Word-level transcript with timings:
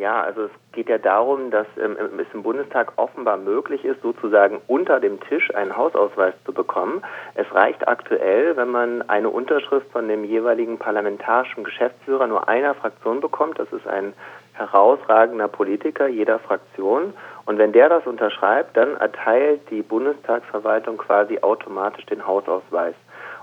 Ja, 0.00 0.22
also 0.22 0.44
es 0.44 0.50
geht 0.72 0.88
ja 0.88 0.96
darum, 0.96 1.50
dass 1.50 1.66
ähm, 1.76 1.94
es 2.18 2.26
im 2.32 2.42
Bundestag 2.42 2.94
offenbar 2.96 3.36
möglich 3.36 3.84
ist, 3.84 4.00
sozusagen 4.00 4.62
unter 4.66 4.98
dem 4.98 5.20
Tisch 5.20 5.54
einen 5.54 5.76
Hausausweis 5.76 6.32
zu 6.46 6.54
bekommen. 6.54 7.02
Es 7.34 7.44
reicht 7.54 7.86
aktuell, 7.86 8.56
wenn 8.56 8.70
man 8.70 9.02
eine 9.10 9.28
Unterschrift 9.28 9.92
von 9.92 10.08
dem 10.08 10.24
jeweiligen 10.24 10.78
parlamentarischen 10.78 11.64
Geschäftsführer 11.64 12.26
nur 12.28 12.48
einer 12.48 12.72
Fraktion 12.72 13.20
bekommt. 13.20 13.58
Das 13.58 13.70
ist 13.74 13.86
ein 13.86 14.14
herausragender 14.54 15.48
Politiker 15.48 16.08
jeder 16.08 16.38
Fraktion. 16.38 17.12
Und 17.44 17.58
wenn 17.58 17.72
der 17.72 17.90
das 17.90 18.06
unterschreibt, 18.06 18.78
dann 18.78 18.96
erteilt 18.96 19.68
die 19.68 19.82
Bundestagsverwaltung 19.82 20.96
quasi 20.96 21.40
automatisch 21.42 22.06
den 22.06 22.26
Hausausweis. 22.26 22.94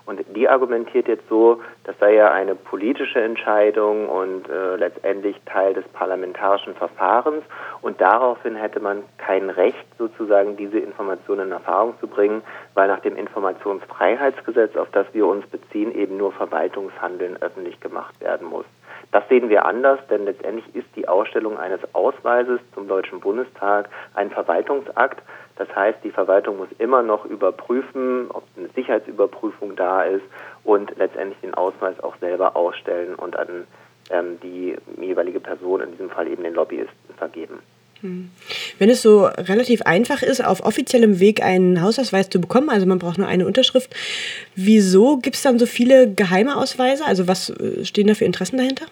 Und 0.08 0.24
die 0.38 0.48
argumentiert 0.48 1.10
jetzt 1.10 1.28
so, 1.28 1.62
das 1.84 1.94
sei 2.00 2.16
ja 2.16 2.32
eine 2.32 2.56
politische 2.56 3.22
Entscheidung 3.22 4.08
und 4.08 4.48
äh, 4.48 4.78
letztendlich 4.78 5.36
Teil 5.46 5.74
des 5.74 5.86
parlamentarischen 5.90 6.76
Verfahrens. 6.76 7.44
Und 7.82 8.00
daraufhin 8.00 8.56
hätte 8.56 8.80
man 8.80 9.04
kein 9.18 9.50
Recht, 9.50 9.86
sozusagen 9.98 10.56
diese 10.56 10.80
Informationen 10.80 11.48
in 11.48 11.52
Erfahrung 11.52 11.94
zu 12.00 12.08
bringen, 12.08 12.42
weil 12.74 12.88
nach 12.88 13.02
dem 13.02 13.18
Informationsfreiheitsgesetz, 13.18 14.78
auf 14.78 14.90
das 14.94 15.08
wir 15.12 15.28
uns 15.28 15.46
beziehen, 15.48 15.94
eben 15.94 16.16
nur 16.16 16.32
Verwaltungshandeln 16.32 17.36
öffentlich 17.42 17.78
gemacht 17.82 18.20
werden 18.22 18.48
muss. 18.48 18.66
Das 19.12 19.28
sehen 19.30 19.50
wir 19.50 19.66
anders, 19.66 20.00
denn 20.10 20.26
letztendlich 20.26 20.76
ist 20.76 20.88
die 20.96 21.08
Ausstellung 21.08 21.58
eines 21.58 21.80
Ausweises 21.94 22.60
zum 22.74 22.88
Deutschen 22.88 23.20
Bundestag 23.20 23.90
ein 24.14 24.30
Verwaltungsakt. 24.30 25.22
Das 25.56 25.74
heißt, 25.76 26.00
die 26.04 26.12
Verwaltung 26.12 26.58
muss 26.58 26.68
immer 26.78 27.02
noch 27.02 27.26
überprüfen, 27.26 28.30
ob 28.30 28.44
eine 28.58 28.68
Sicherheitsüberprüfung 28.70 29.76
da 29.76 30.04
ist 30.04 30.26
und 30.64 30.96
letztendlich 30.98 31.40
den 31.42 31.54
Ausweis 31.54 32.00
auch 32.02 32.18
selber 32.18 32.56
ausstellen 32.56 33.16
und 33.16 33.38
an 33.38 33.66
ähm, 34.10 34.40
die 34.42 34.76
jeweilige 35.00 35.40
Person, 35.40 35.82
in 35.82 35.92
diesem 35.92 36.10
Fall 36.10 36.28
eben 36.28 36.44
den 36.44 36.54
Lobbyisten, 36.54 37.16
vergeben. 37.18 37.60
Hm. 38.02 38.30
Wenn 38.80 38.90
es 38.90 39.02
so 39.02 39.26
relativ 39.26 39.82
einfach 39.84 40.22
ist, 40.22 40.44
auf 40.44 40.64
offiziellem 40.64 41.20
Weg 41.20 41.42
einen 41.42 41.82
Hausausweis 41.82 42.30
zu 42.30 42.40
bekommen, 42.40 42.70
also 42.70 42.86
man 42.86 43.00
braucht 43.00 43.18
nur 43.18 43.28
eine 43.28 43.46
Unterschrift, 43.46 43.96
wieso 44.56 45.18
gibt 45.18 45.36
es 45.36 45.42
dann 45.42 45.60
so 45.60 45.66
viele 45.66 46.12
geheime 46.14 46.58
Ausweise? 46.58 47.06
Also 47.06 47.28
was 47.28 47.50
äh, 47.50 47.86
stehen 47.86 48.08
da 48.08 48.14
für 48.14 48.26
Interessen 48.26 48.58
dahinter? 48.58 48.86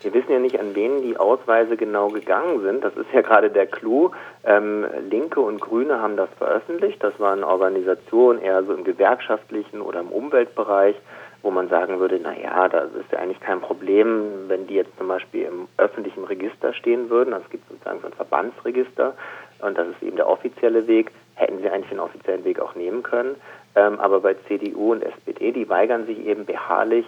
Wir 0.00 0.14
wissen 0.14 0.30
ja 0.30 0.38
nicht, 0.38 0.60
an 0.60 0.74
wen 0.76 1.02
die 1.02 1.16
Ausweise 1.16 1.76
genau 1.76 2.08
gegangen 2.08 2.62
sind. 2.62 2.84
Das 2.84 2.96
ist 2.96 3.12
ja 3.12 3.20
gerade 3.22 3.50
der 3.50 3.66
Clou. 3.66 4.10
Ähm, 4.44 4.86
Linke 5.10 5.40
und 5.40 5.60
Grüne 5.60 6.00
haben 6.00 6.16
das 6.16 6.30
veröffentlicht. 6.38 7.02
Das 7.02 7.18
waren 7.18 7.42
Organisationen 7.42 8.40
eher 8.40 8.62
so 8.62 8.74
im 8.74 8.84
gewerkschaftlichen 8.84 9.80
oder 9.80 10.00
im 10.00 10.08
Umweltbereich, 10.08 10.94
wo 11.42 11.50
man 11.50 11.68
sagen 11.68 11.98
würde, 11.98 12.20
na 12.22 12.36
ja, 12.38 12.68
das 12.68 12.92
ist 12.94 13.10
ja 13.10 13.18
eigentlich 13.18 13.40
kein 13.40 13.60
Problem, 13.60 14.48
wenn 14.48 14.68
die 14.68 14.74
jetzt 14.74 14.96
zum 14.98 15.08
Beispiel 15.08 15.46
im 15.46 15.68
öffentlichen 15.78 16.24
Register 16.24 16.72
stehen 16.74 17.10
würden. 17.10 17.34
Also 17.34 17.46
es 17.46 17.50
gibt 17.50 17.68
sozusagen 17.68 18.00
so 18.00 18.06
ein 18.06 18.12
Verbandsregister 18.12 19.14
und 19.60 19.76
das 19.76 19.88
ist 19.88 20.02
eben 20.02 20.16
der 20.16 20.28
offizielle 20.28 20.86
Weg. 20.86 21.10
Hätten 21.34 21.58
sie 21.60 21.70
eigentlich 21.70 21.90
den 21.90 22.00
offiziellen 22.00 22.44
Weg 22.44 22.60
auch 22.60 22.76
nehmen 22.76 23.02
können. 23.02 23.34
Ähm, 23.74 23.98
aber 23.98 24.20
bei 24.20 24.34
CDU 24.46 24.92
und 24.92 25.02
SPD, 25.02 25.52
die 25.52 25.68
weigern 25.68 26.06
sich 26.06 26.24
eben 26.24 26.44
beharrlich, 26.44 27.06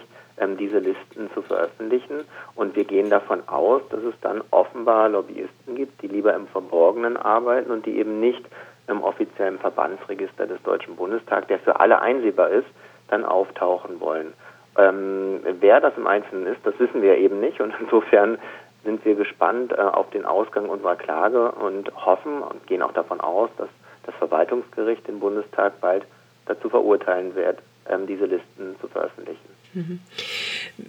diese 0.57 0.79
Listen 0.79 1.29
zu 1.33 1.41
veröffentlichen. 1.41 2.25
Und 2.55 2.75
wir 2.75 2.85
gehen 2.85 3.09
davon 3.09 3.47
aus, 3.47 3.81
dass 3.89 4.03
es 4.03 4.15
dann 4.21 4.41
offenbar 4.51 5.09
Lobbyisten 5.09 5.75
gibt, 5.75 6.01
die 6.01 6.07
lieber 6.07 6.33
im 6.33 6.47
Verborgenen 6.47 7.17
arbeiten 7.17 7.71
und 7.71 7.85
die 7.85 7.97
eben 7.97 8.19
nicht 8.19 8.43
im 8.87 9.03
offiziellen 9.03 9.59
Verbandsregister 9.59 10.47
des 10.47 10.61
Deutschen 10.63 10.95
Bundestags, 10.95 11.47
der 11.47 11.59
für 11.59 11.79
alle 11.79 12.01
einsehbar 12.01 12.49
ist, 12.49 12.67
dann 13.09 13.25
auftauchen 13.25 13.99
wollen. 13.99 14.33
Ähm, 14.77 15.41
wer 15.59 15.81
das 15.81 15.93
im 15.97 16.07
Einzelnen 16.07 16.47
ist, 16.47 16.65
das 16.65 16.77
wissen 16.79 17.01
wir 17.01 17.17
eben 17.17 17.39
nicht. 17.39 17.59
Und 17.59 17.73
insofern 17.79 18.37
sind 18.83 19.03
wir 19.05 19.15
gespannt 19.15 19.73
äh, 19.73 19.81
auf 19.81 20.09
den 20.11 20.25
Ausgang 20.25 20.69
unserer 20.69 20.95
Klage 20.95 21.51
und 21.51 21.91
hoffen 22.05 22.41
und 22.41 22.65
gehen 22.67 22.81
auch 22.81 22.93
davon 22.93 23.21
aus, 23.21 23.49
dass 23.57 23.69
das 24.03 24.15
Verwaltungsgericht 24.15 25.07
den 25.07 25.19
Bundestag 25.19 25.79
bald 25.81 26.05
dazu 26.45 26.69
verurteilen 26.69 27.35
wird, 27.35 27.59
ähm, 27.89 28.07
diese 28.07 28.25
Listen 28.25 28.75
zu 28.79 28.87
veröffentlichen. 28.87 29.60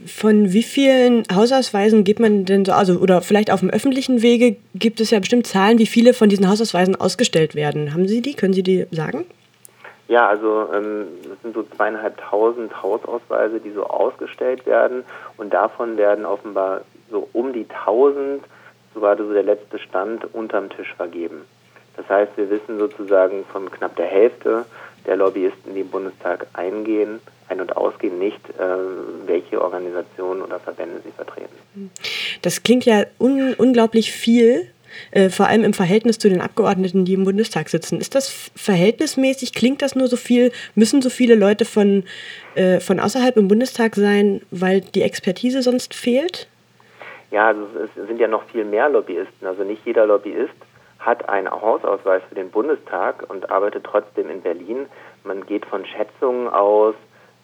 Von 0.06 0.52
wie 0.52 0.62
vielen 0.62 1.24
Hausausweisen 1.32 2.04
geht 2.04 2.18
man 2.20 2.44
denn 2.44 2.64
so, 2.64 2.72
also 2.72 2.98
oder 2.98 3.22
vielleicht 3.22 3.50
auf 3.50 3.60
dem 3.60 3.70
öffentlichen 3.70 4.22
Wege 4.22 4.56
gibt 4.74 5.00
es 5.00 5.10
ja 5.10 5.20
bestimmt 5.20 5.46
Zahlen, 5.46 5.78
wie 5.78 5.86
viele 5.86 6.14
von 6.14 6.28
diesen 6.28 6.48
Hausausweisen 6.48 6.96
ausgestellt 6.96 7.54
werden. 7.54 7.94
Haben 7.94 8.08
Sie 8.08 8.22
die? 8.22 8.34
Können 8.34 8.54
Sie 8.54 8.62
die 8.62 8.86
sagen? 8.90 9.26
Ja, 10.08 10.28
also 10.28 10.68
ähm, 10.74 11.06
das 11.28 11.40
sind 11.42 11.54
so 11.54 11.62
zweieinhalbtausend 11.62 12.82
Hausausweise, 12.82 13.60
die 13.60 13.70
so 13.70 13.86
ausgestellt 13.86 14.66
werden 14.66 15.04
und 15.36 15.54
davon 15.54 15.96
werden 15.96 16.26
offenbar 16.26 16.82
so 17.10 17.28
um 17.32 17.52
die 17.52 17.66
tausend, 17.66 18.44
so 18.94 19.00
war 19.00 19.16
so 19.16 19.32
der 19.32 19.44
letzte 19.44 19.78
Stand, 19.78 20.34
unterm 20.34 20.70
Tisch 20.70 20.92
vergeben. 20.94 21.42
Das 21.96 22.08
heißt, 22.08 22.32
wir 22.36 22.50
wissen 22.50 22.78
sozusagen 22.78 23.44
von 23.52 23.70
knapp 23.70 23.96
der 23.96 24.06
Hälfte 24.06 24.64
der 25.06 25.16
Lobbyisten, 25.16 25.74
die 25.74 25.80
im 25.80 25.90
Bundestag 25.90 26.46
eingehen, 26.52 27.20
ein- 27.52 27.60
und 27.60 27.76
ausgehen, 27.76 28.18
nicht, 28.18 28.40
äh, 28.58 28.62
welche 29.26 29.60
Organisationen 29.62 30.42
oder 30.42 30.58
Verbände 30.58 31.00
sie 31.04 31.12
vertreten. 31.12 31.90
Das 32.42 32.62
klingt 32.62 32.84
ja 32.84 33.04
un 33.18 33.54
unglaublich 33.54 34.12
viel, 34.12 34.68
äh, 35.10 35.28
vor 35.28 35.46
allem 35.46 35.64
im 35.64 35.72
Verhältnis 35.72 36.18
zu 36.18 36.28
den 36.28 36.40
Abgeordneten, 36.40 37.04
die 37.04 37.14
im 37.14 37.24
Bundestag 37.24 37.68
sitzen. 37.68 38.00
Ist 38.00 38.14
das 38.14 38.50
verhältnismäßig? 38.56 39.54
Klingt 39.54 39.82
das 39.82 39.94
nur 39.94 40.08
so 40.08 40.16
viel? 40.16 40.52
Müssen 40.74 41.02
so 41.02 41.10
viele 41.10 41.34
Leute 41.34 41.64
von, 41.64 42.04
äh, 42.54 42.80
von 42.80 43.00
außerhalb 43.00 43.36
im 43.36 43.48
Bundestag 43.48 43.94
sein, 43.94 44.42
weil 44.50 44.80
die 44.80 45.02
Expertise 45.02 45.62
sonst 45.62 45.94
fehlt? 45.94 46.48
Ja, 47.30 47.48
also 47.48 47.66
es 47.82 48.06
sind 48.06 48.20
ja 48.20 48.28
noch 48.28 48.44
viel 48.50 48.64
mehr 48.64 48.88
Lobbyisten. 48.88 49.46
Also 49.46 49.64
nicht 49.64 49.84
jeder 49.86 50.06
Lobbyist 50.06 50.52
hat 50.98 51.28
einen 51.28 51.50
Hausausweis 51.50 52.22
für 52.28 52.34
den 52.34 52.50
Bundestag 52.50 53.24
und 53.28 53.50
arbeitet 53.50 53.84
trotzdem 53.84 54.30
in 54.30 54.42
Berlin. 54.42 54.86
Man 55.24 55.44
geht 55.46 55.64
von 55.66 55.84
Schätzungen 55.84 56.48
aus 56.48 56.94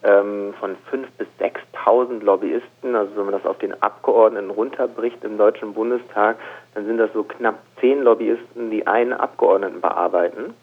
ähm, 0.03 0.53
von 0.59 0.77
5.000 0.91 1.05
bis 1.17 1.27
6.000 1.39 2.23
Lobbyisten. 2.23 2.95
Also 2.95 3.15
wenn 3.15 3.25
man 3.25 3.33
das 3.33 3.45
auf 3.45 3.57
den 3.57 3.81
Abgeordneten 3.81 4.49
runterbricht 4.49 5.23
im 5.23 5.37
Deutschen 5.37 5.73
Bundestag, 5.73 6.37
dann 6.73 6.85
sind 6.85 6.97
das 6.97 7.11
so 7.13 7.23
knapp 7.23 7.59
10 7.81 8.03
Lobbyisten, 8.03 8.71
die 8.71 8.87
einen 8.87 9.13
Abgeordneten 9.13 9.81
bearbeiten. 9.81 10.53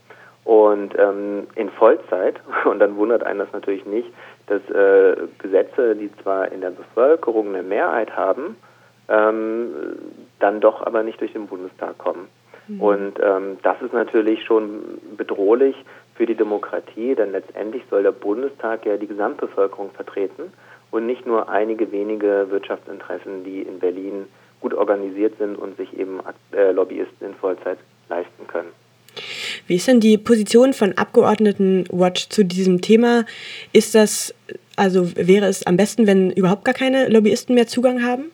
Und 0.44 0.96
ähm, 0.96 1.48
in 1.56 1.70
Vollzeit, 1.70 2.36
und 2.64 2.78
dann 2.78 2.96
wundert 2.96 3.24
einen 3.24 3.40
das 3.40 3.52
natürlich 3.52 3.84
nicht, 3.84 4.08
dass 4.46 4.62
äh, 4.70 5.16
Gesetze, 5.38 5.96
die 5.96 6.10
zwar 6.22 6.52
in 6.52 6.60
der 6.60 6.70
Bevölkerung 6.70 7.48
eine 7.48 7.62
Mehrheit 7.64 8.16
haben, 8.16 8.56
ähm, 9.08 9.68
dann 10.38 10.60
doch 10.60 10.86
aber 10.86 11.02
nicht 11.02 11.20
durch 11.20 11.32
den 11.32 11.46
Bundestag 11.46 11.98
kommen. 11.98 12.28
Mhm. 12.68 12.80
Und 12.80 13.12
ähm, 13.22 13.58
das 13.62 13.80
ist 13.82 13.92
natürlich 13.92 14.44
schon 14.44 14.98
bedrohlich 15.16 15.76
für 16.14 16.26
die 16.26 16.34
Demokratie, 16.34 17.14
denn 17.14 17.32
letztendlich 17.32 17.82
soll 17.90 18.02
der 18.02 18.12
Bundestag 18.12 18.86
ja 18.86 18.96
die 18.96 19.06
Gesamtbevölkerung 19.06 19.90
vertreten 19.90 20.52
und 20.90 21.06
nicht 21.06 21.26
nur 21.26 21.48
einige 21.48 21.92
wenige 21.92 22.46
Wirtschaftsinteressen, 22.50 23.44
die 23.44 23.62
in 23.62 23.78
Berlin 23.78 24.26
gut 24.60 24.74
organisiert 24.74 25.36
sind 25.38 25.56
und 25.56 25.76
sich 25.76 25.98
eben 25.98 26.20
äh, 26.52 26.72
Lobbyisten 26.72 27.28
in 27.28 27.34
Vollzeit 27.34 27.78
leisten 28.08 28.46
können. 28.46 28.70
Wie 29.66 29.76
ist 29.76 29.88
denn 29.88 30.00
die 30.00 30.18
Position 30.18 30.72
von 30.72 30.92
Abgeordnetenwatch 30.96 32.28
zu 32.28 32.44
diesem 32.44 32.80
Thema? 32.80 33.24
Ist 33.72 33.94
das, 33.94 34.34
also 34.76 35.16
wäre 35.16 35.46
es 35.46 35.66
am 35.66 35.76
besten, 35.76 36.06
wenn 36.06 36.30
überhaupt 36.30 36.64
gar 36.64 36.74
keine 36.74 37.08
Lobbyisten 37.08 37.54
mehr 37.54 37.66
Zugang 37.66 38.04
haben? 38.04 38.30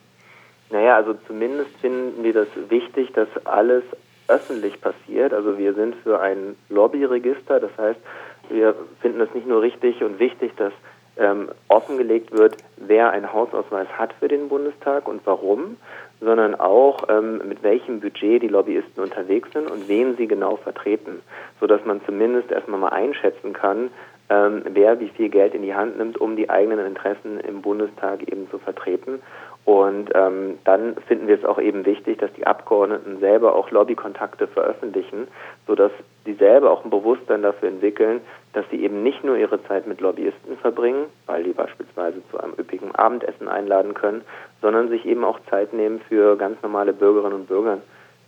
Naja, 0.70 0.96
also 0.96 1.14
zumindest 1.26 1.70
finden 1.80 2.22
wir 2.24 2.32
das 2.32 2.48
wichtig, 2.68 3.12
dass 3.12 3.28
alles 3.44 3.84
öffentlich 4.32 4.80
passiert. 4.80 5.34
Also 5.34 5.58
wir 5.58 5.74
sind 5.74 5.94
für 5.96 6.20
ein 6.20 6.56
Lobbyregister, 6.68 7.60
das 7.60 7.70
heißt, 7.76 8.00
wir 8.48 8.74
finden 9.00 9.20
es 9.20 9.34
nicht 9.34 9.46
nur 9.46 9.62
richtig 9.62 10.02
und 10.02 10.18
wichtig, 10.18 10.52
dass 10.56 10.72
ähm, 11.18 11.50
offengelegt 11.68 12.32
wird, 12.32 12.56
wer 12.78 13.10
einen 13.10 13.32
Hausausweis 13.32 13.88
hat 13.98 14.14
für 14.14 14.28
den 14.28 14.48
Bundestag 14.48 15.06
und 15.08 15.20
warum, 15.26 15.76
sondern 16.20 16.54
auch 16.54 17.08
ähm, 17.08 17.42
mit 17.46 17.62
welchem 17.62 18.00
Budget 18.00 18.42
die 18.42 18.48
Lobbyisten 18.48 19.02
unterwegs 19.02 19.50
sind 19.52 19.70
und 19.70 19.88
wen 19.88 20.16
sie 20.16 20.26
genau 20.26 20.56
vertreten, 20.56 21.20
sodass 21.60 21.84
man 21.84 22.00
zumindest 22.06 22.50
erstmal 22.50 22.80
mal 22.80 22.88
einschätzen 22.88 23.52
kann, 23.52 23.90
ähm, 24.32 24.62
wer 24.70 24.98
wie 25.00 25.08
viel 25.08 25.28
Geld 25.28 25.54
in 25.54 25.62
die 25.62 25.74
Hand 25.74 25.98
nimmt, 25.98 26.18
um 26.18 26.36
die 26.36 26.48
eigenen 26.48 26.86
Interessen 26.86 27.40
im 27.40 27.60
Bundestag 27.60 28.22
eben 28.22 28.48
zu 28.50 28.58
vertreten 28.58 29.20
und 29.64 30.10
ähm, 30.14 30.58
dann 30.64 30.96
finden 31.06 31.28
wir 31.28 31.36
es 31.36 31.44
auch 31.44 31.60
eben 31.60 31.86
wichtig, 31.86 32.18
dass 32.18 32.32
die 32.32 32.46
Abgeordneten 32.46 33.20
selber 33.20 33.54
auch 33.54 33.70
Lobbykontakte 33.70 34.48
veröffentlichen, 34.48 35.28
sodass 35.68 35.92
sie 36.24 36.34
selber 36.34 36.72
auch 36.72 36.84
ein 36.84 36.90
Bewusstsein 36.90 37.42
dafür 37.42 37.68
entwickeln, 37.68 38.20
dass 38.54 38.64
sie 38.70 38.82
eben 38.82 39.04
nicht 39.04 39.22
nur 39.22 39.36
ihre 39.36 39.62
Zeit 39.64 39.86
mit 39.86 40.00
Lobbyisten 40.00 40.56
verbringen, 40.58 41.06
weil 41.26 41.44
die 41.44 41.52
beispielsweise 41.52 42.22
zu 42.30 42.40
einem 42.40 42.54
üppigen 42.58 42.92
Abendessen 42.94 43.48
einladen 43.48 43.94
können, 43.94 44.22
sondern 44.60 44.88
sich 44.88 45.06
eben 45.06 45.24
auch 45.24 45.38
Zeit 45.48 45.72
nehmen 45.72 46.00
für 46.08 46.36
ganz 46.36 46.60
normale 46.62 46.92
Bürgerinnen 46.92 47.34
und 47.34 47.48
Bürger, 47.48 47.78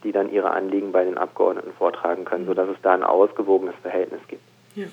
die 0.05 0.13
dann 0.13 0.31
ihre 0.31 0.53
Anliegen 0.53 0.93
bei 0.93 1.03
den 1.03 1.19
Abgeordneten 1.19 1.73
vortragen 1.73 2.25
können, 2.25 2.47
sodass 2.47 2.69
es 2.69 2.81
da 2.83 2.93
ein 2.93 3.03
ausgewogenes 3.03 3.75
Verhältnis 3.83 4.21
gibt. 4.29 4.54
Ja. 4.77 4.87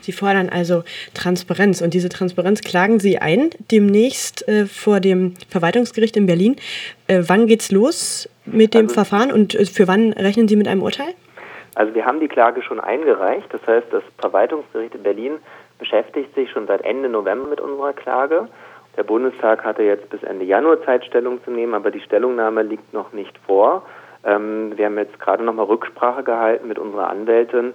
Sie 0.00 0.12
fordern 0.12 0.50
also 0.50 0.84
Transparenz 1.14 1.80
und 1.80 1.94
diese 1.94 2.08
Transparenz 2.08 2.60
klagen 2.60 3.00
Sie 3.00 3.18
ein 3.18 3.50
demnächst 3.70 4.46
äh, 4.46 4.66
vor 4.66 5.00
dem 5.00 5.34
Verwaltungsgericht 5.48 6.16
in 6.16 6.26
Berlin. 6.26 6.56
Äh, 7.06 7.22
wann 7.26 7.46
geht's 7.46 7.70
los 7.70 8.28
mit 8.44 8.74
dem 8.74 8.86
also, 8.86 8.94
Verfahren 8.94 9.32
und 9.32 9.54
äh, 9.54 9.64
für 9.64 9.88
wann 9.88 10.12
rechnen 10.12 10.48
Sie 10.48 10.56
mit 10.56 10.68
einem 10.68 10.82
Urteil? 10.82 11.14
Also 11.76 11.94
wir 11.94 12.04
haben 12.04 12.20
die 12.20 12.28
Klage 12.28 12.62
schon 12.62 12.80
eingereicht. 12.80 13.46
Das 13.52 13.66
heißt, 13.66 13.86
das 13.90 14.02
Verwaltungsgericht 14.18 14.94
in 14.94 15.02
Berlin 15.02 15.32
beschäftigt 15.78 16.34
sich 16.34 16.50
schon 16.50 16.66
seit 16.66 16.82
Ende 16.82 17.08
November 17.08 17.48
mit 17.48 17.60
unserer 17.60 17.92
Klage. 17.92 18.48
Der 18.96 19.02
Bundestag 19.02 19.64
hatte 19.64 19.82
jetzt 19.82 20.08
bis 20.08 20.22
Ende 20.22 20.44
Januar 20.44 20.82
Zeit, 20.84 21.04
Stellung 21.04 21.42
zu 21.44 21.50
nehmen, 21.50 21.74
aber 21.74 21.90
die 21.90 22.00
Stellungnahme 22.00 22.62
liegt 22.62 22.94
noch 22.94 23.12
nicht 23.12 23.36
vor. 23.46 23.82
Ähm, 24.24 24.72
wir 24.76 24.86
haben 24.86 24.98
jetzt 24.98 25.18
gerade 25.20 25.44
nochmal 25.44 25.66
Rücksprache 25.66 26.22
gehalten 26.22 26.66
mit 26.66 26.78
unserer 26.78 27.10
Anwältin. 27.10 27.74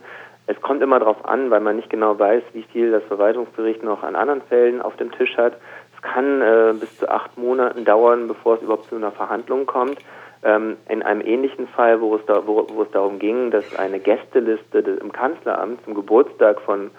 Es 0.52 0.62
kommt 0.62 0.82
immer 0.82 1.00
darauf 1.00 1.24
an, 1.24 1.50
weil 1.50 1.62
man 1.62 1.78
nicht 1.78 1.90
genau 1.90 2.20
weiß, 2.20 2.44
wie 2.52 2.64
viel 2.64 2.92
das 2.92 3.04
Verwaltungsgericht 3.04 3.84
noch 3.84 4.04
an 4.04 4.18
anderen 4.18 4.42
Fällen 4.42 4.82
auf 4.82 4.98
dem 4.98 5.10
Tisch 5.14 5.38
hat. 5.38 5.54
Es 5.96 6.02
kann 6.02 6.42
äh, 6.42 6.74
bis 6.78 6.98
zu 6.98 7.10
acht 7.10 7.38
Monaten 7.38 7.86
dauern, 7.86 8.28
bevor 8.28 8.56
es 8.56 8.62
überhaupt 8.62 8.90
zu 8.90 8.98
einer 8.98 9.12
Verhandlung 9.12 9.66
kommt. 9.66 9.98
Ähm, 10.44 10.76
in 10.90 11.04
einem 11.04 11.22
ähnlichen 11.22 11.70
Fall, 11.70 12.02
wo 12.02 12.16
es, 12.18 12.26
da, 12.26 12.46
wo, 12.46 12.68
wo 12.70 12.82
es 12.82 12.92
darum 12.92 13.18
ging, 13.18 13.50
dass 13.52 13.78
eine 13.78 14.00
Gästeliste 14.00 14.80
im 14.80 15.14
Kanzleramt 15.14 15.86
zum 15.86 15.94
Geburtstag 15.94 16.60
von 16.60 16.92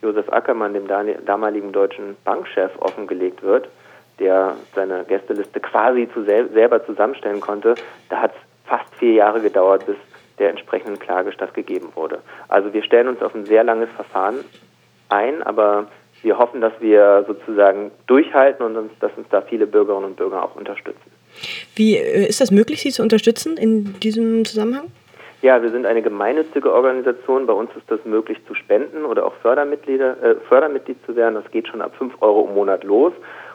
Josef 0.00 0.32
Ackermann, 0.32 0.72
dem 0.72 0.86
damaligen 1.26 1.72
deutschen 1.72 2.16
Bankchef, 2.24 2.70
offengelegt 2.78 3.42
wird, 3.42 3.68
der 4.18 4.56
seine 4.74 5.04
Gästeliste 5.04 5.60
quasi 5.60 6.08
zu 6.14 6.22
sel 6.22 6.48
selber 6.52 6.86
zusammenstellen 6.86 7.40
konnte, 7.40 7.74
da 8.08 8.22
hat 8.22 8.32
es 8.32 8.68
fast 8.68 8.94
vier 8.94 9.12
Jahre 9.12 9.42
gedauert, 9.42 9.84
bis 9.84 9.96
der 10.38 10.50
entsprechenden 10.50 10.98
Klage 10.98 11.32
stattgegeben 11.32 11.88
wurde. 11.94 12.20
Also 12.48 12.72
wir 12.72 12.82
stellen 12.82 13.08
uns 13.08 13.22
auf 13.22 13.34
ein 13.34 13.46
sehr 13.46 13.64
langes 13.64 13.90
Verfahren 13.90 14.44
ein, 15.08 15.42
aber 15.42 15.86
wir 16.22 16.38
hoffen, 16.38 16.60
dass 16.60 16.72
wir 16.80 17.24
sozusagen 17.26 17.90
durchhalten 18.06 18.64
und 18.64 18.76
uns, 18.76 18.92
dass 19.00 19.12
uns 19.16 19.28
da 19.30 19.42
viele 19.42 19.66
Bürgerinnen 19.66 20.06
und 20.06 20.16
Bürger 20.16 20.42
auch 20.42 20.56
unterstützen. 20.56 21.10
Wie 21.74 21.96
äh, 21.96 22.26
ist 22.26 22.40
das 22.40 22.50
möglich, 22.50 22.82
Sie 22.82 22.90
zu 22.90 23.02
unterstützen 23.02 23.56
in 23.56 23.98
diesem 24.00 24.44
Zusammenhang? 24.44 24.90
Ja, 25.42 25.62
wir 25.62 25.70
sind 25.70 25.84
eine 25.84 26.00
gemeinnützige 26.00 26.72
Organisation. 26.72 27.46
Bei 27.46 27.52
uns 27.52 27.70
ist 27.76 27.90
das 27.90 28.00
möglich 28.06 28.38
zu 28.46 28.54
spenden 28.54 29.04
oder 29.04 29.26
auch 29.26 29.34
Fördermitglieder, 29.42 30.22
äh, 30.22 30.34
Fördermitglied 30.48 30.96
zu 31.04 31.14
werden. 31.16 31.34
Das 31.34 31.50
geht 31.50 31.68
schon 31.68 31.82
ab 31.82 31.94
5 31.98 32.14
Euro 32.22 32.48
im 32.48 32.54
Monat 32.54 32.82
los. 32.82 33.12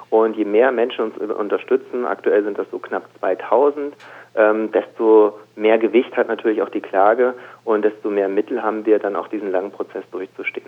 Und 0.10 0.36
je 0.36 0.46
mehr 0.46 0.72
Menschen 0.72 1.06
uns 1.06 1.18
unterstützen, 1.18 2.06
aktuell 2.06 2.44
sind 2.44 2.58
das 2.58 2.70
so 2.72 2.80
knapp 2.80 3.04
2000, 3.20 3.96
ähm, 4.36 4.72
desto 4.72 5.38
mehr 5.56 5.78
Gewicht 5.78 6.16
hat 6.18 6.28
natürlich 6.28 6.62
auch 6.62 6.70
die 6.70 6.82
Klage 6.82 7.36
und 7.64 7.84
desto 7.84 8.10
mehr 8.10 8.30
Mittel 8.30 8.64
haben 8.64 8.86
wir 8.86 9.00
dann 9.00 9.16
auch 9.16 9.28
diesen 9.28 9.52
langen 9.52 9.72
Prozess 9.72 10.04
durchzustehen. 10.12 10.66